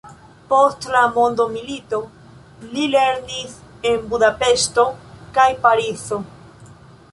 [0.51, 1.99] Post la mondomilito
[2.71, 3.55] li lernis
[3.91, 4.89] en Budapeŝto
[5.39, 6.23] kaj Parizo.